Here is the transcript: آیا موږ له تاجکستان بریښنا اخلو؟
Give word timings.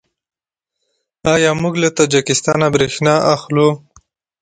آیا 1.33 1.51
موږ 1.61 1.73
له 1.83 1.89
تاجکستان 1.99 2.59
بریښنا 2.73 3.15
اخلو؟ 3.35 3.67